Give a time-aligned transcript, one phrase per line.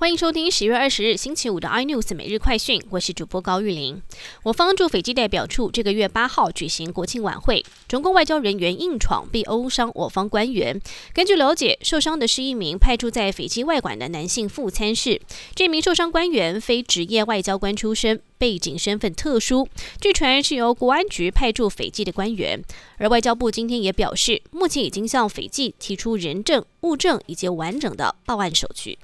[0.00, 4.00] 欢迎收听十月二十日星期五的 iNews 每日快讯，我是主播高玉玲。
[4.44, 10.80] 我方驻斐济代表处这个月八号举行国庆晚会，中共外交人员硬闯并殴伤我方官员。
[11.12, 15.20] 根据了解，受伤的是一名派驻在斐济外馆的男性副参事。
[15.56, 19.66] 这名受伤官员非职业外交官出身，背景身份特殊，
[20.00, 22.62] 据传是由国安局派驻斐济的官员。
[22.98, 28.96] 而外交部今天也表示，目前已经向斐济提出人证、物证以及完整的报案手续。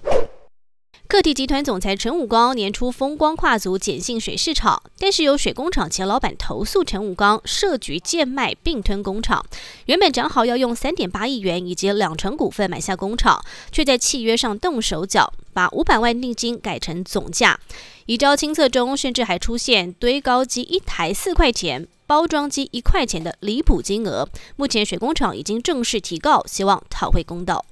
[1.14, 9.46] 个体集团总裁陈武刚年初风光跨足碱性水市场，但是有水工厂前老板投诉陈武刚设局贱卖并吞工厂。
[9.86, 13.40] 原本讲好要用三点八亿元以及两成股份买下工厂，
[13.70, 17.60] 却在契约上动手脚，把五百万定金改成总价。
[18.06, 24.28] 一招清测中，甚至还出现堆高机一台四块钱，包装机一块钱的离谱金额。
[24.56, 27.64] 目前水工厂已经正式提告，希望讨回公道。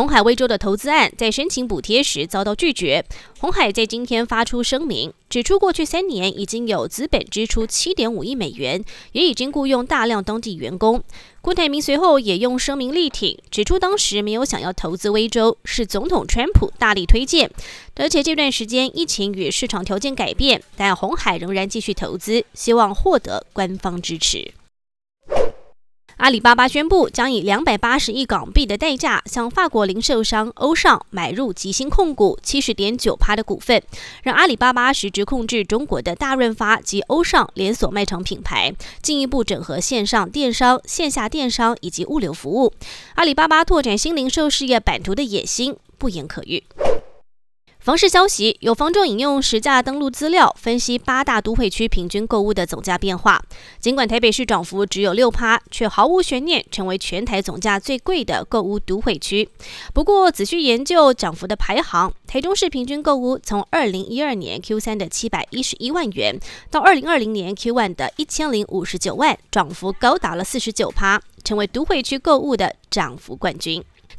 [0.00, 3.04] 红海威州的投资案在申请补贴时遭到拒绝。
[3.38, 11.04] 红海在今天发出声明，指出过去三年已经有资本支出七点五亿美元，也已经雇佣大量当地员工。
[11.42, 17.50] 郭台铭随后也用声明力挺，指出当时没有想要投资威州，是总统川普大力推荐，
[17.96, 24.54] 而且这段时间疫情与市场条件改变，但红海仍然继续投资，希望获得官方支持。
[26.20, 33.82] 阿里巴巴宣布将以两百八十亿港币的代价向法国零售商欧尚买入吉星控股七十点九趴的股份，
[34.22, 42.70] 让阿里巴巴实质控制中国的大润发及欧尚连锁卖场品牌，进一步整合线上电商、线下电商以及物流服务。
[43.14, 46.62] 阿里巴巴拓展新零售事业版图的野心不言可喻。
[47.80, 53.42] 房市消息，有房仲引用实价登录资料分析八大都会区平均购物的总价变化。
[53.78, 59.48] 尽管台北市涨幅只有六趴，却毫无悬念成为全台总价最贵的购物都会区。
[59.94, 66.38] 不过，仔细研究涨幅的排行，台中市平均购物从二零一二年 Q 三的七百一十一万元，
[66.70, 73.82] 到二零二零年 Q one 的一千零五十九万，涨幅高达了四十九趴，成为都会区购物的涨幅冠军。